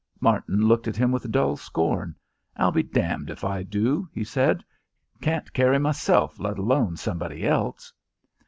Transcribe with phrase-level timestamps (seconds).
[0.19, 2.15] Martin looked at him with dull scorn.
[2.57, 4.65] "I'll be damned if I do," he said.
[5.21, 7.93] "Can't carry myself, let alone somebody else."